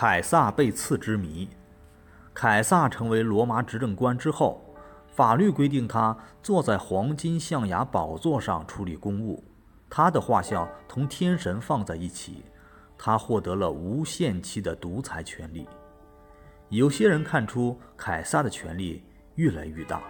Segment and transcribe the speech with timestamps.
[0.00, 1.48] 凯撒被刺之谜。
[2.32, 4.62] 凯撒成为罗马执政官之后，
[5.08, 9.42] 法律规定他坐在黄金象牙宝座上处理公务，
[9.90, 12.44] 他的画像同天神放在一起，
[12.96, 15.66] 他获得了无限期的独裁权利。
[16.68, 19.02] 有些人看出凯撒的权力
[19.34, 20.00] 越来越大，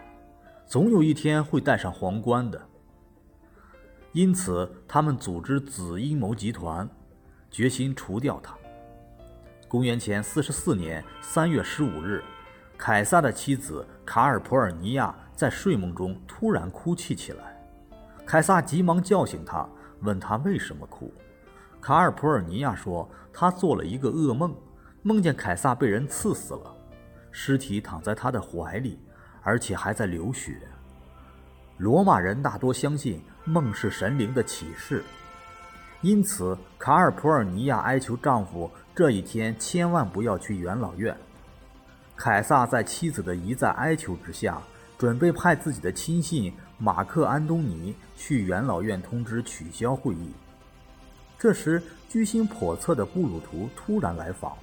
[0.66, 2.60] 总有一天会戴上皇冠的，
[4.12, 6.86] 因此他们组织子阴谋集团，
[7.50, 8.54] 决心除掉他。
[9.68, 12.24] 公元前四十四年三月十五日，
[12.78, 17.54] 凯撒的妻子卡尔普尔尼亚在睡梦中突然哭泣起来。
[18.24, 19.68] 凯撒急忙叫醒她，
[20.00, 21.12] 问她为什么哭。
[21.82, 24.56] 卡尔普尔尼亚说，她做了一个噩梦，
[25.02, 26.74] 梦见凯撒被人刺死了，
[27.30, 28.98] 尸体躺在他的怀里，
[29.42, 30.62] 而且还在流血。
[31.76, 35.04] 罗马人大多相信梦是神灵的启示，
[36.00, 38.70] 因此卡尔普尔尼亚哀求丈夫。
[38.94, 41.16] 这一天千万不要去元老院。
[42.16, 44.60] 凯撒在妻子的一再哀求之下，
[44.98, 50.32] 准备派自己的亲信马克安东尼去元老院通知取消会议。
[51.38, 54.56] 这时，居心叵测的布鲁图突然来访，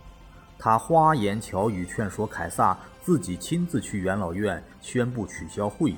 [0.60, 5.98] 他花言巧语劝说凯撒自己亲自去元老院宣布取消会议。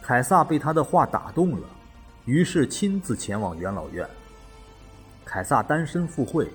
[0.00, 1.68] 凯撒被他的话打动了，
[2.24, 4.08] 于是亲自前往元老院。
[5.26, 6.48] 凯撒单身赴会。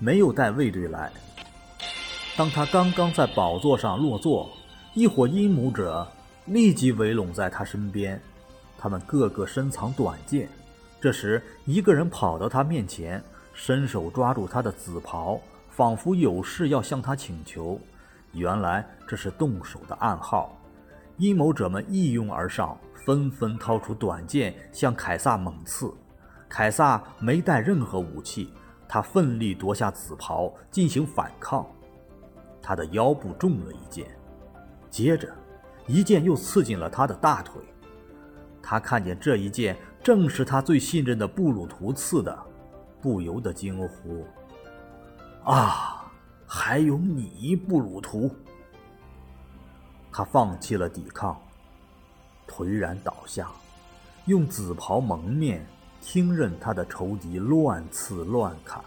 [0.00, 1.10] 没有带卫队来。
[2.36, 4.48] 当他刚刚在宝座上落座，
[4.94, 6.06] 一伙阴谋者
[6.44, 8.20] 立即围拢在他身边，
[8.78, 10.48] 他们个个身藏短剑。
[11.00, 13.20] 这时，一个人跑到他面前，
[13.52, 17.80] 伸手抓住他的紫袍，仿佛有事要向他请求。
[18.30, 20.56] 原来这是动手的暗号。
[21.16, 25.92] 阴谋者们一拥而上，纷纷掏出短剑向凯撒猛刺。
[26.48, 28.52] 凯撒没带任何武器。
[28.90, 31.66] 他奋力夺下紫袍，进行反抗。
[32.62, 34.06] 他的腰部中了一箭，
[34.88, 35.30] 接着，
[35.86, 37.60] 一箭又刺进了他的大腿。
[38.62, 42.38] 他看见这一箭正是他最信任的布鲁图刺的，
[43.02, 44.26] 不由得惊呼
[45.44, 46.10] ：“啊，
[46.46, 48.34] 还有你，布鲁图！”
[50.10, 51.38] 他放弃了抵抗，
[52.46, 53.50] 颓然倒下，
[54.24, 55.66] 用紫袍蒙面。
[56.00, 58.82] 听任他的仇敌乱刺乱砍，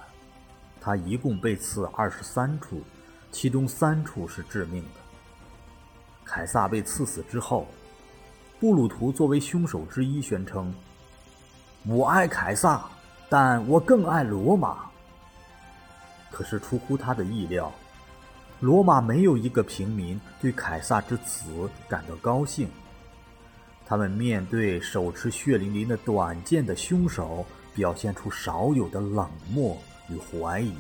[0.80, 2.82] 他一共被刺二十三处，
[3.32, 5.00] 其中三处是致命的。
[6.24, 7.68] 凯撒被刺死之后，
[8.60, 10.74] 布鲁图作为凶手之一宣称
[11.86, 12.90] ：“我爱凯撒，
[13.30, 14.90] 但我更爱罗马。”
[16.32, 17.72] 可是出乎他的意料，
[18.62, 22.70] 罗马没有一个平民对凯撒之死感到高兴。
[23.86, 29.78] 他们面对手持血淋淋的短剑的凶手，表现出少有的冷漠
[30.10, 30.74] 与怀疑。